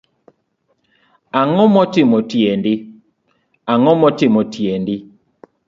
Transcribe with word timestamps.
Angomotimo 1.41 2.17
tiendi 4.53 4.95